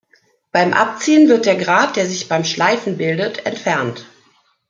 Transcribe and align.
Beim 0.51 0.73
Abziehen 0.73 1.29
wird 1.29 1.45
der 1.45 1.57
Grat, 1.57 1.95
der 1.95 2.07
sich 2.07 2.27
beim 2.27 2.43
Schleifen 2.43 2.97
bildet, 2.97 3.45
entfernt. 3.45 4.07